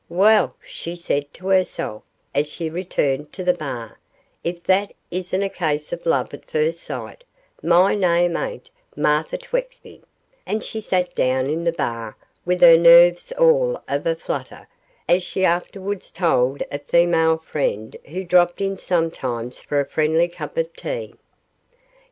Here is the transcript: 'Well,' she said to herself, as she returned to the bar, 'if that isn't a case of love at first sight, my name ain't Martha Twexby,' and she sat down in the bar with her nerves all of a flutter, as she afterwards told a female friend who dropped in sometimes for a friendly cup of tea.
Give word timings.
'Well,' 0.09 0.55
she 0.65 0.95
said 0.95 1.31
to 1.35 1.49
herself, 1.49 2.01
as 2.33 2.47
she 2.47 2.71
returned 2.71 3.31
to 3.33 3.43
the 3.43 3.53
bar, 3.53 3.99
'if 4.43 4.63
that 4.63 4.93
isn't 5.11 5.43
a 5.43 5.47
case 5.47 5.93
of 5.93 6.07
love 6.07 6.33
at 6.33 6.49
first 6.49 6.79
sight, 6.79 7.23
my 7.61 7.93
name 7.93 8.35
ain't 8.35 8.71
Martha 8.95 9.37
Twexby,' 9.37 10.01
and 10.43 10.63
she 10.63 10.81
sat 10.81 11.13
down 11.13 11.51
in 11.51 11.65
the 11.65 11.71
bar 11.71 12.17
with 12.47 12.61
her 12.61 12.77
nerves 12.79 13.31
all 13.33 13.83
of 13.87 14.07
a 14.07 14.15
flutter, 14.15 14.67
as 15.07 15.21
she 15.21 15.45
afterwards 15.45 16.09
told 16.09 16.63
a 16.71 16.79
female 16.79 17.37
friend 17.37 17.95
who 18.05 18.23
dropped 18.23 18.59
in 18.59 18.79
sometimes 18.79 19.59
for 19.61 19.79
a 19.79 19.85
friendly 19.87 20.27
cup 20.29 20.57
of 20.57 20.73
tea. 20.75 21.13